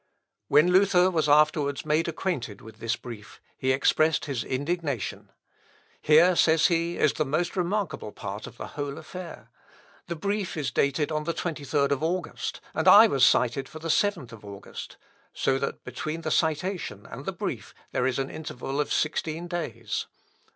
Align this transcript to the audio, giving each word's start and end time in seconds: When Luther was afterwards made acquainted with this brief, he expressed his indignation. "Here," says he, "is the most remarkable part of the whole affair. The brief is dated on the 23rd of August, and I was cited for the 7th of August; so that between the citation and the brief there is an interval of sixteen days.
When 0.47 0.71
Luther 0.71 1.11
was 1.11 1.29
afterwards 1.29 1.85
made 1.85 2.07
acquainted 2.07 2.59
with 2.59 2.77
this 2.79 2.95
brief, 2.95 3.39
he 3.55 3.71
expressed 3.71 4.25
his 4.25 4.43
indignation. 4.43 5.31
"Here," 6.01 6.35
says 6.35 6.69
he, 6.69 6.97
"is 6.97 7.13
the 7.13 7.23
most 7.23 7.55
remarkable 7.55 8.11
part 8.11 8.47
of 8.47 8.57
the 8.57 8.69
whole 8.69 8.97
affair. 8.97 9.51
The 10.07 10.15
brief 10.15 10.57
is 10.57 10.71
dated 10.71 11.11
on 11.11 11.25
the 11.25 11.35
23rd 11.35 11.91
of 11.91 12.01
August, 12.01 12.61
and 12.73 12.87
I 12.87 13.05
was 13.05 13.23
cited 13.23 13.69
for 13.69 13.77
the 13.77 13.89
7th 13.89 14.31
of 14.31 14.43
August; 14.43 14.97
so 15.33 15.59
that 15.59 15.83
between 15.83 16.21
the 16.21 16.31
citation 16.31 17.05
and 17.05 17.25
the 17.25 17.31
brief 17.31 17.75
there 17.91 18.07
is 18.07 18.17
an 18.17 18.31
interval 18.31 18.81
of 18.81 18.91
sixteen 18.91 19.47
days. 19.47 20.07